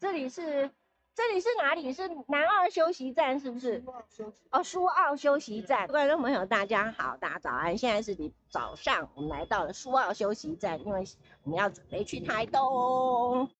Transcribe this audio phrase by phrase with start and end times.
[0.00, 0.70] 这里是
[1.14, 1.92] 这里是哪里？
[1.92, 3.82] 是南二休息站是不是？
[4.50, 5.88] 哦，苏澳休息站。
[5.88, 7.76] 观众朋友大家好，大家早安。
[7.76, 11.04] 现在是你早上，我们来到了苏澳休息站，因为
[11.42, 13.50] 我们要准备去台东。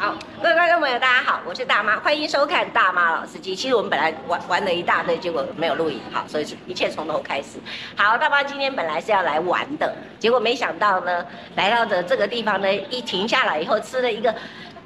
[0.00, 3.56] 好各位观众朋友，大家好，我是大妈，欢迎收看大妈老司机。
[3.56, 7.58] 其实我们本来玩玩了一大堆，结果没有录影，好，所以是一切从头开始。
[7.96, 11.26] 好，大妈今天本来是要来玩的，结果没想到呢，
[11.56, 14.32] 来到的这个地方呢，一停下来以后吃了一个。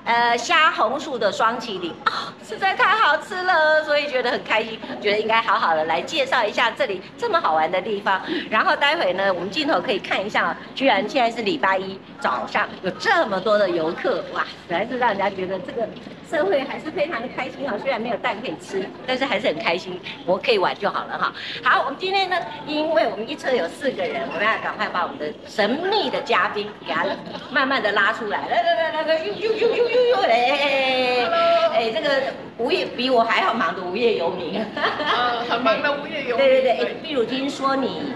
[0.05, 8.21] 呃，虾红薯的双淇淋啊，实在太好吃了，所以觉得很开心，觉得应该好好的来介绍一下这里这么好玩的地方。
[8.51, 15.89] 然后待会呢，我们镜头可以看一下，居然现在是礼拜一早上，有这么多的游客，哇，实在是让人家觉得这个
[16.33, 17.77] 社会还是非常的开心哈。
[17.77, 21.31] 虽然没有蛋可以吃，但是还是很开心，我可以玩就好了哈。
[21.63, 22.37] 好，我们今天呢，
[22.67, 27.05] 因为我们一车有四个人，我们要赶快把我们的神秘的嘉宾给他
[27.51, 29.89] 慢慢的拉出来，来来来来来，呦呦呦呦。
[29.93, 31.27] 呦呦嘞，
[31.75, 32.09] 哎，这个
[32.57, 36.47] 无业比我还要忙的无业游民，啊，很忙的无业游民。
[36.47, 38.15] 对对对，对例如听说你，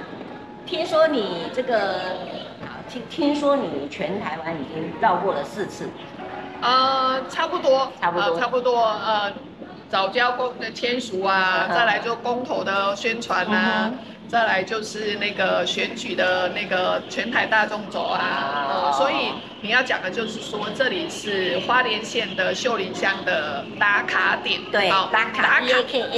[0.64, 2.00] 听说你这个，
[2.88, 5.88] 听听说你全台湾已经绕过了四次，
[6.66, 9.32] 呃，差不多，差不多，呃、差不多，呃，
[9.88, 13.90] 早交公的签署啊，再来做公投的宣传啊。
[13.92, 25.66] 嗯再来就是那个选举的那个全台大众走啊，呃，所以你要讲的就是说，这里是花莲县的秀林乡的打卡点，对，打卡打卡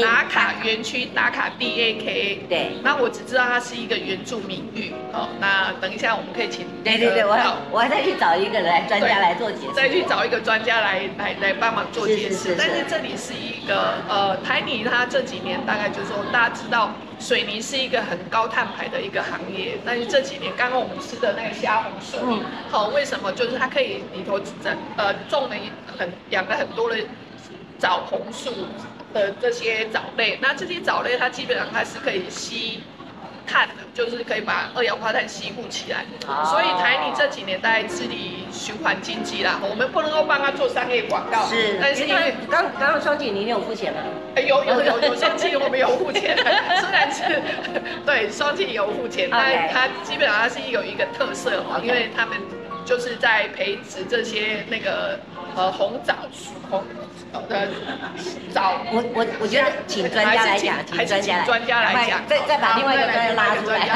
[0.02, 2.72] 打卡园区打卡 D A K 对。
[2.82, 7.36] 那我只知道它是一个原住民域，哦，那等一下我们可以请，对对对，我
[7.70, 12.56] 我还再去找一个来专家来做解释，再去找一个专家来来来帮忙做解释。
[12.56, 16.90] 但是这里是一个呃台泥，它这几年大概就是说大家知道。
[17.18, 23.32] 水泥是一个很高碳排的一个行业，但是这几年刚刚我们吃的那个虾红素，嗯，好，为什么？
[23.32, 25.56] 就是它可以里头整呃种了
[25.98, 26.96] 很养了很多的
[27.78, 28.52] 枣红素
[29.12, 32.82] 的这些藻类，那这些藻类它基本上它是可以吸。
[33.48, 36.46] 碳的，就是可以把二氧化碳吸附起来，oh.
[36.46, 39.58] 所以台泥这几年在治理循环经济啦。
[39.62, 44.00] 我们不能够帮他做商业广告，是，但是因为刚刚刚双姐你有付钱吗？
[44.34, 46.36] 欸、有有有 有双姐我们有付钱，
[46.78, 47.42] 虽然是
[48.04, 52.36] 对双姐有付钱，但它基本上它是有一个特色哈因为他们
[52.84, 55.18] 就是在培植这些那个
[55.56, 56.14] 呃红枣
[56.70, 56.84] 红。
[57.32, 57.68] 呃，
[58.54, 63.78] 找我我我觉得请专家来讲，请专家来专家来讲，再再把另外一个专家拉出来。
[63.78, 63.88] 来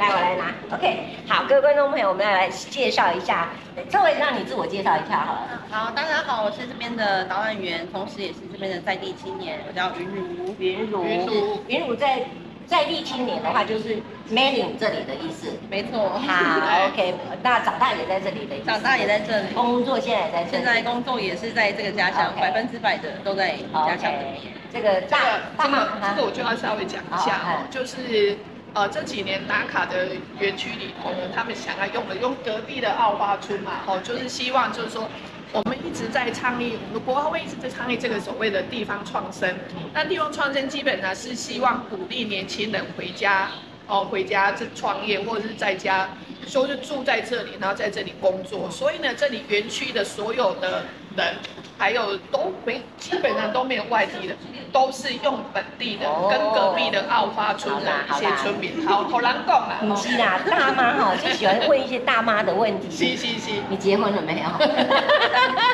[0.00, 0.54] 我来拿。
[0.76, 3.50] OK，好，各位观众朋友，我们要来介绍一下，
[3.90, 5.62] 稍微让你自我介绍一下好了。
[5.70, 10.54] 好，大家好，我是这边的导览员，同时也是这边的在地青年，我叫云如。
[10.58, 12.24] 云如，云如，云如在。
[12.68, 13.96] 在立青年的话，就是
[14.30, 15.48] Manning 这里的意思。
[15.70, 16.10] 没错。
[16.10, 17.14] 好，OK。
[17.42, 18.66] 那长大也在这里的意思。
[18.66, 19.54] 长大也在这里。
[19.54, 20.50] 工作现在也在这里。
[20.50, 24.34] 现在工作也是在这个家乡，百分之百的都在家乡里面。
[24.34, 24.70] Okay.
[24.70, 25.18] 这个大，
[25.56, 28.36] 这个这个我就要稍微讲一下哦，就是
[28.74, 30.08] 呃这几年打卡的
[30.38, 35.08] 园区里头呢，他们想要用的用隔壁的奥花村嘛，哦，就是希望就是说。
[35.52, 39.56] 我们一直在倡议，我们国华会一直在倡议这个所谓的地方创生。
[39.94, 43.48] 那地方创生基本呢是希望鼓励年轻人回家，
[43.86, 46.08] 哦，回家这创业，或者是在家，
[46.46, 48.70] 说就住在这里，然后在这里工作。
[48.70, 50.84] 所以呢，这里园区的所有的
[51.16, 51.34] 人。
[51.80, 54.34] 还有都没，基本上都没有外地的，
[54.78, 59.78] 都是用本地的，跟隔壁的澳花村的一些村民，好好难讲啊。
[59.80, 62.88] 不是啦，大妈哈 就喜欢问一些大妈的问题。
[62.88, 63.50] 是是是。
[63.68, 64.66] 你结婚了没有？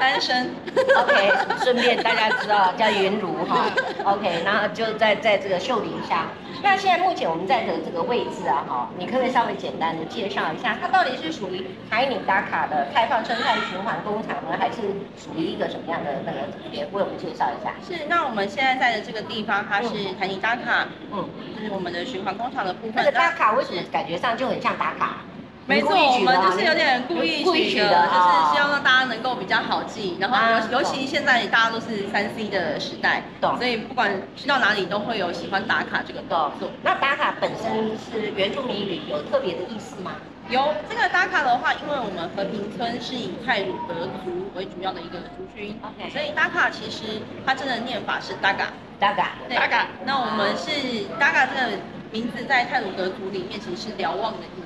[0.01, 0.51] 单身。
[0.97, 1.33] OK，
[1.63, 3.67] 顺便大家知道叫云茹哈。
[4.05, 6.27] OK，然后就在在这个秀林乡。
[6.65, 14.81] 那现在目前我们在的这个位置啊哈，你可不可以稍微简单的介绍一下，它到底是属于台泥打卡的开放生态循环工厂呢，还是
[15.15, 16.03] 属于一个什么样？
[16.03, 16.39] 的那个
[16.73, 17.75] 也为我们介绍一下。
[17.87, 22.95] 是，那我们现在在的这个地方，它是台泥打卡，嗯，就是我们的循环工厂的部分。
[22.97, 25.19] 那个打卡为什么感觉上就很像打卡？
[25.67, 30.17] 没错，我们就是有点故意故意取的，就是希望让大家能够比较好记。
[30.21, 30.37] 然后
[30.71, 33.57] 尤尤其现在大家都是三 C 的时代，懂。
[33.57, 36.71] 所以不管去到哪里都会有喜欢打卡这个动作。
[36.83, 40.13] 那打卡本身是原住民语，有特别的意思吗？
[40.51, 48.69] 有这个打卡的话，因为我们和平村是以泰鲁德族为主要的一个族群，OK，所以打卡其实它真的念法是打嘎，
[49.01, 49.87] 打嘎，打嘎。
[50.05, 51.73] 那我们是打嘎这个
[52.13, 54.64] 名字在泰鲁德族里面其实是瞭望的意思。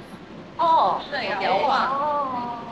[0.59, 1.87] 哦，对，瞭望。
[1.87, 2.29] 哦。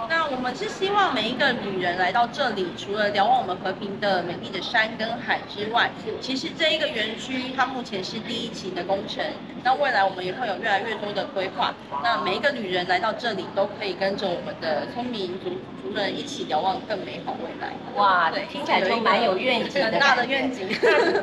[0.08, 5.90] 那我们是希望每一个女人来到这里，除了瞭望我们和平的美丽的山跟海之外，
[6.20, 9.24] 其实这一个园区它目前是第一期的工程，
[9.64, 11.74] 那未来我们也会有越来越多的规划。
[12.04, 15.50] 那每一个女人来到这里，都可以跟着我们的聪明族
[15.82, 17.72] 族人一起瞭望更美好未来。
[17.96, 20.68] 哇，对，听起来就蛮有愿景的，很大的愿景。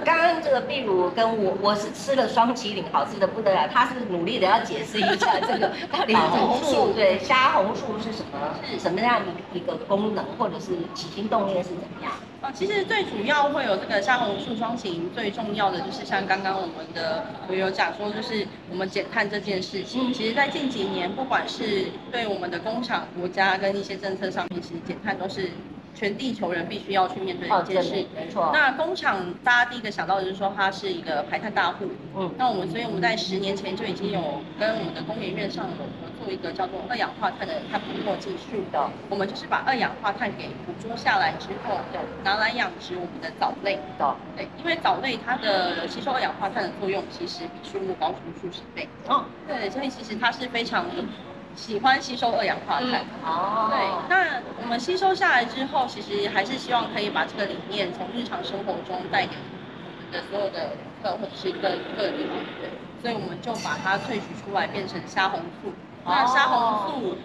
[0.03, 3.65] 刚刚这个壁如跟我，我是吃了双麒麟，好吃的不得了。
[3.73, 6.13] 他是努力的要解释一下这个到底
[6.53, 8.55] 红树对虾红素是什么？
[8.69, 12.11] 是什么样的一个功能，或者是起心动念是怎么样？
[12.41, 20.13] 啊，其实最主要会有这个虾红素双型，最重要的就是像刚刚我们的我有讲说，就是我们减碳这件事情。
[20.13, 25.49] 其实，在近几年，不管是对我们的工厂、国家跟一些政策上面，其实减碳都是。
[25.95, 28.49] 全地球人必须要去面对的一件事，没错。
[28.51, 31.85] 那工厂大家第一个想到的就是说，它是一个排碳大户。
[32.17, 32.33] 嗯。
[32.35, 38.89] 那我们，所以我们在十年前就已经有跟我们的工研院上有合作一个叫做二氧化碳的碳捕获技术的。
[39.09, 41.79] 我们就是把二氧化碳给捕捉下来之后，
[42.23, 43.77] 拿来养殖我们的藻类。
[43.99, 44.15] 的。
[44.35, 48.87] 对，因为藻类它的吸收二氧化碳的作用其实比树木高出数十倍。
[49.07, 49.25] 哦。
[49.47, 50.85] 对，所以其实它是非常。
[51.55, 53.77] 喜欢吸收二氧化碳，哦、嗯，对，
[54.09, 60.71] 那我们吸收下来之后，其实还是希望可以把这个理念从日常生活中带给我们的所有的
[61.03, 62.71] 客或者是各个领域，对，
[63.03, 65.71] 所以我们就把它萃取出来变成虾红素。
[66.05, 67.17] 哦、那虾红素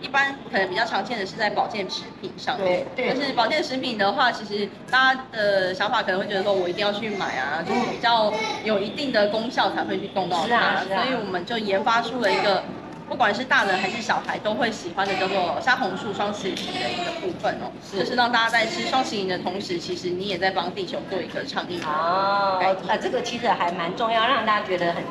[0.00, 8.32] 一般可能比较常见的是在保健食品上面，对，对，就是保健食品的话，其实大家的想法可能会觉得说，我一定要去买啊，就是比较
[8.64, 12.62] 有一定的功效才会去动到它，所以我们就研发出了一个。
[13.08, 22.58] 不管是大人还是小孩都会喜欢的，叫做虾红素双食饮的一个部分哦，是就是让大家在吃双食饮的同时，其实你也在帮地球做一个倡议哦。
[22.88, 25.02] 啊，这个其实还蛮重要，让大家觉得很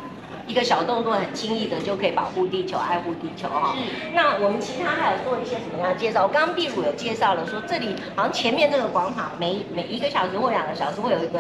[0.52, 3.74] 一个小动作，很轻易的就可以保护地球、爱护地球哈。
[3.74, 4.12] 是。
[4.14, 6.24] 那我们其他还有做一些什么样的介绍？
[6.24, 11.40] 我刚刚壁如有介绍了，说这里好像前面这个广场每每一个小时或两个小时会有一个。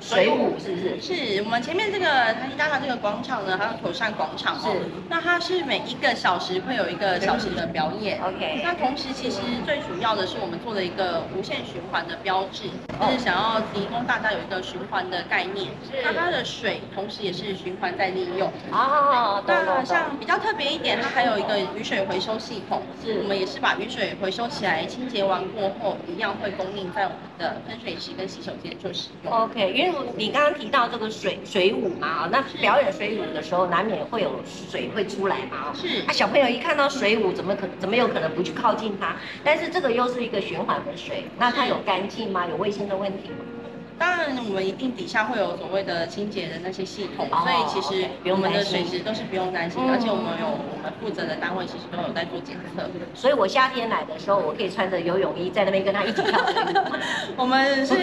[0.00, 1.00] 水舞是不是？
[1.00, 4.60] 是我们前面这个台新大桥这个广场呢，还有妥善广场哦。
[4.62, 4.78] 是。
[5.08, 8.22] 那它是每一个小时会有一个小时的表演。
[8.22, 8.60] OK。
[8.62, 12.64] 那同时其实最主要的是我们做了一个无限循环的标志，
[13.00, 15.66] 就是想要提供大家有一个循环的概念。
[15.82, 15.98] 是。
[16.04, 18.50] 那它的水同时也是循环再利用。
[18.72, 19.42] 哦。
[19.46, 22.82] 那像比较特别一点，它还有一个雨水回收系统。
[23.04, 23.18] 是。
[23.18, 29.32] 我们也是把雨水回收起来，清洁完过后，一样会供应在我们的喷水池跟洗手间做使用。
[29.32, 39.16] OK，因为你刚刚提到这个水水舞嘛，啊，那表演水舞的时候难免会有水会出来嘛，是啊，小朋友一看到水舞，怎么可怎么有可能不去靠近它？
[39.44, 42.46] 但是这个又是一个循环的水，那它有干净吗？
[42.46, 43.36] 有卫生的问题吗？
[43.98, 52.88] 当然，我们一定底下会有所谓的清洁的那些系统，所以其实我们的水质都是不用担心，而且我们有我们负责的单位其实都有在做检测。
[53.14, 56.54] 所以我夏天来的时候，我可以穿着游泳衣在那边跟他一起跳水。
[57.36, 57.94] 我们是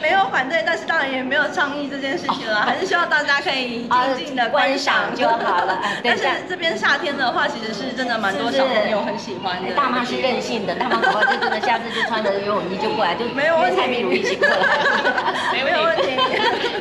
[0.00, 5.82] 没有反对，但是当然也没有倡议这件事情了， 还是希望大家可以静静的观赏就好了。
[6.04, 9.74] 但是这边夏天的话，其实是真的蛮多小朋友很喜欢的。
[9.74, 15.15] 大妈是任性的，大妈的话就真的下次就穿着游泳衣就过来，就没有问题，壁如一起过来。
[15.52, 16.10] 没有问题。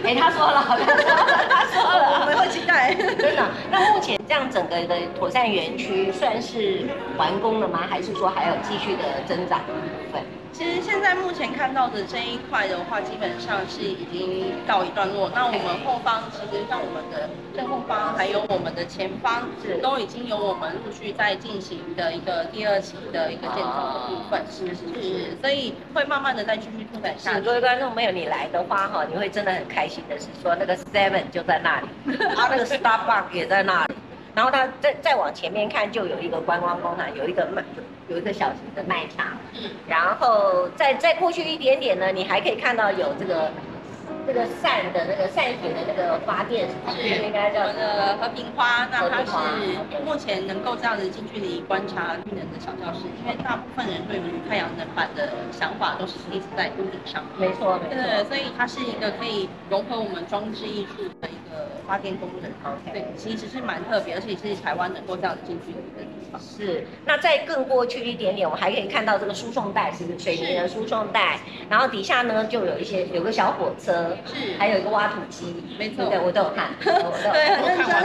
[0.05, 2.93] 哎，他说了，他说了，他说了，我们会期待。
[2.93, 3.43] 真的。
[3.71, 6.85] 那目前这样整个的妥善园区算是
[7.17, 7.81] 完工了吗？
[7.89, 10.21] 还是说还有继续的增长的部分？
[10.55, 15.29] 其实现在目前看到的这一块的话，基本上是已经告一段落。
[15.35, 24.45] 那我们后方其实像我们的正后方，还有我们的前方，是都已经有我们陆续在进行的一个第二期的一个建造的部分。
[24.49, 27.41] 是是是，所以会慢慢的再继续拓展下去。
[27.41, 31.87] 各位观众朋友，你来的话哈，你会真的很开心的是说，那个 Seven 就在那里，
[32.35, 33.95] 他 那个 Starbucks 也在那里。
[34.35, 37.63] 然后他再再往前面看，就有一个观光工厂，有一个卖
[38.07, 39.27] 有一个小型的卖场。
[39.53, 39.69] 嗯。
[39.87, 43.49] 然后再再过去一点点呢，你还可以看到有这个。
[44.25, 49.31] 这个扇的那个扇形的那个花店是应该叫我们的和平花，那它是
[50.03, 57.23] 目前能够这样子近距离观察绿能的小教室，因为大部分人对于太阳能板的想法都是立在屋顶上。
[57.37, 58.01] 没错，没错。
[58.01, 62.51] 对，所以它是一个可以融合我们装置艺术的一个发电功能。
[62.71, 66.41] OK，对，其实是蛮特别，而且是台湾能够这样子近距离的地方。
[66.41, 71.39] 是，那再更过去一点点，我们还可以看到这个输送带，是不是水泥的输送带？
[71.69, 74.17] 然后底下呢就有一些有个小火车。
[74.25, 77.95] 是，还有一个挖土机，没错，对，我都有看， 我都对，很认真。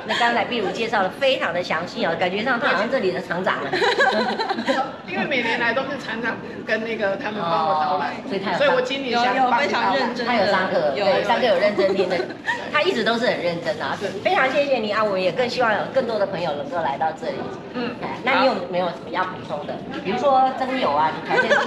[0.06, 3.70] 那刚才壁如介绍的非常的详细哦，感觉上他好像这里的厂长了。
[5.08, 12.16] 因为每年来都是厂长跟那个他们帮我导览，所以他有，所以我今年想有非常认真，他有三个，对，三个有认真听的，
[12.72, 13.96] 他一直都是很认真啊。
[14.22, 17.36] 非常谢谢你啊，我也更希望有更多的朋友能够来到这里。
[17.74, 19.74] 嗯，那你有没有什么要补充的？
[20.04, 21.50] 比如说增油啊，你条件。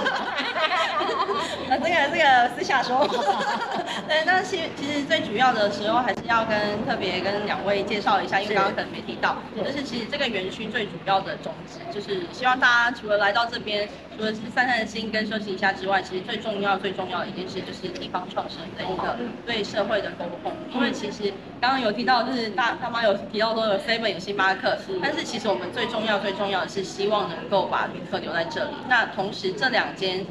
[1.68, 3.06] 那这个这个私下说。
[4.08, 20.52] 对，但是其其实最主要的时候还是要跟特别跟两位介绍一下，因为刚刚可能没提到，就是其实这个园区最主要的宗旨就是希望大家除了来到这边，除了是散散心跟休息一下之外，其实最重要最重要的一件事就是地方创生的一个对社会的沟通。
[20.72, 28.70] 因为其实刚刚有提到，就是大大妈有提到说有 seven 有星巴克，但是其实我们最重要最重要的是希望能够把旅客留在这里。
[28.88, 30.24] 那同时这两间。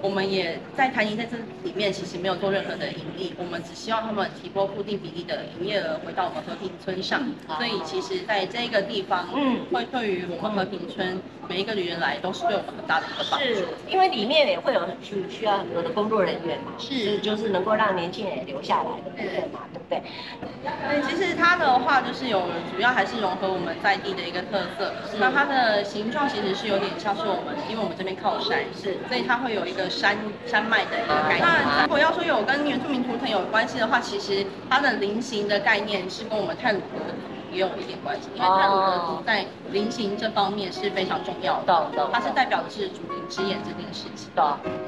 [0.00, 7.20] 我们也在台泥在这里面，其实没有做任何的盈利，我们只希望他们提拨固定比例的营业额回到我们和平村上。
[7.56, 13.46] 所以其实在这个地方，嗯，会对于我们和平村每一个旅人来都是对我们很大的一个帮助。
[13.46, 20.02] 是，因为里面也会有需需要很多的工作人员嘛，是，就是能够让年轻人留下来的部分嘛，对不对？
[20.62, 24.94] 对，其实它的话就是有主要还是融合我们在地的一个特色。
[25.18, 29.87] 那它的形状其实是有点像是我们，因为我们这边靠山，是，所以它会有一个。
[29.88, 30.16] 山
[30.46, 31.40] 山脉的一个概念。
[31.40, 37.00] 那如果要说有跟原住民图腾有关系的话，其实它的菱形的概念是跟我们泰鲁阁
[37.58, 44.30] 也有一点关系，因为太鲁阁在菱形这方面是非常重要的，它是代表的是主灵之眼这件事情。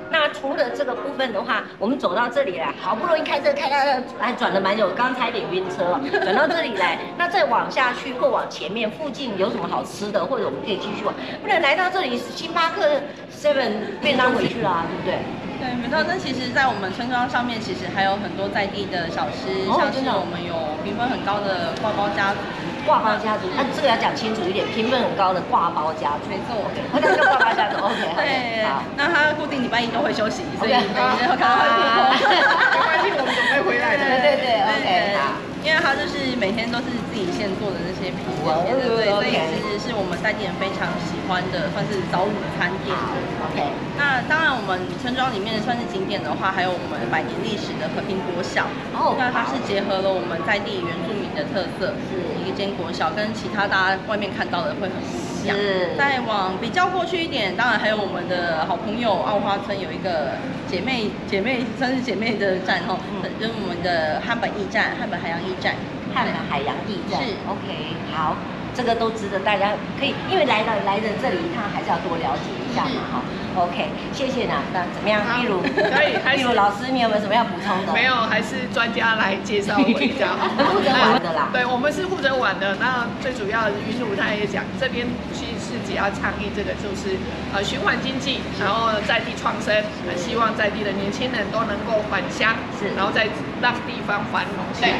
[0.09, 11.13] 那除了这个部分的话，我们走到这里来，好不容易开车开到还转了蛮久，刚才有点晕车了，转到这里来，那再往下去或往前面附近有什么好吃的，或者我们可以继续往，
[11.43, 12.87] 不能来到这里星巴克
[13.35, 15.19] seven 便当回去啦，对不对？
[15.61, 16.03] 对，没错。
[16.09, 22.39] 那其实，在我们村庄上面，其实还有很多在地的小吃，像是我们有评分很高的挂包家族。
[22.87, 26.31] 挂包家族，那这个要讲清楚一点，评分很高的挂包家族。
[26.31, 26.81] 没错，OK。
[26.91, 27.95] 那叫挂包家族， OK。
[28.17, 28.83] 对，好。
[28.97, 30.79] 那他固定礼拜一都会休息，所以每
[31.19, 32.09] 天都看到他。
[32.09, 34.03] 没关系，我们准备回来的。
[34.03, 35.17] 对对对，OK。
[35.17, 35.50] 好。
[35.63, 38.25] 因为它就是每天都是自己现做的那些皮，
[38.67, 42.97] 对对对，所以其实是我们在地人非常喜欢的，算是早午餐店。
[43.45, 43.61] OK，
[43.97, 48.67] 那当然我们村庄里面算是景点的话，还有我们百年历史的和平国小。
[48.95, 52.21] 哦，那它是结合了我们在地原住民的特色，是。
[52.41, 55.57] 一间国小，跟其他大家外面看到的会很不一样。
[55.57, 55.97] 是。
[55.97, 60.33] 再往比较过去一点，当然还有我们的好朋友奥花村有一个
[60.69, 62.99] 姐妹姐妹算是姐妹的站哈，
[63.41, 65.55] 就是我们的汉本驿站，汉本海洋驿。
[65.61, 65.75] 站
[66.13, 68.35] 汉本海洋驿站是 OK 好，
[68.75, 73.23] 这个都值得大家可以，因为来到来的这里一趟，还是要多了解一下嘛哈。
[73.57, 74.55] OK，谢谢呢。
[74.73, 75.21] 那怎么样？
[75.35, 77.93] 壁如可以，壁如老师，你有没有什么要补充的？
[77.93, 80.49] 没有，还是专家来介绍我比较好。
[80.71, 81.49] 负责玩的啦。
[81.53, 82.77] 对，我们是负责玩的。
[82.77, 87.19] 那最主要的云如他也讲，这边其实是只要倡议这个，就是
[87.53, 89.75] 呃循环经济，然后在地创生，
[90.17, 93.27] 希望在地的年轻人都能够返乡，是，然后再
[93.61, 94.99] 让地方繁荣起来。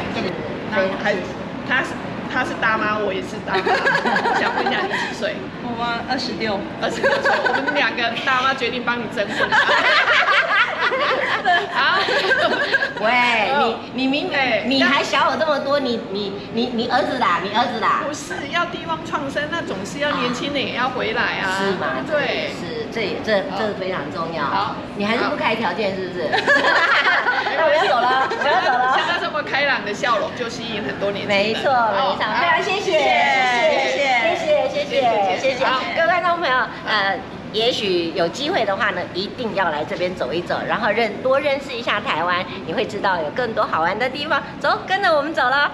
[0.75, 0.91] 对。
[1.03, 1.15] 还
[1.67, 1.91] 他是
[2.31, 3.63] 他是大妈，我也是大妈。
[4.39, 5.35] 想问一下你几岁？
[5.63, 5.99] 我吗？
[6.09, 6.57] 二十六。
[6.81, 9.49] 二十六岁，我们两个大妈决定帮你征婚。
[11.73, 11.99] 好。
[13.01, 18.03] 喂，你你明明你还小我这么多，你你你你儿子啦，你儿子啦。
[18.05, 21.57] 不是要地方创生，那总是要年轻人也要回来啊。
[21.57, 22.05] 是吗？
[22.05, 22.51] 对。
[22.59, 22.85] 是。
[22.91, 24.43] 这这这是非常重要。
[24.43, 26.27] 好，你还是不开条件是不是？
[27.55, 28.93] 那我要走了，我要走了。
[28.93, 31.47] 像他这么开朗的笑容，就吸引很多年轻人。
[31.47, 32.99] 没错，非常非常谢谢，谢
[33.95, 34.03] 谢，
[34.35, 35.65] 谢谢，谢谢，谢谢。
[35.95, 36.53] 各位观众朋友，
[36.85, 37.17] 呃，
[37.53, 44.41] 也许有机会的话呢，一定要来这边走一走，然后认多认识一下台湾，你会知道有更多好玩的地方。
[44.59, 45.71] 走，跟着我们走了。